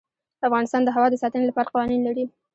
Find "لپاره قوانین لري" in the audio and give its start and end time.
1.47-2.25